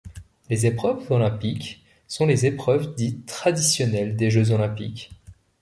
[0.49, 5.11] Les épreuves olympiques sont les épreuves dites traditionnelles des jeux olympiques.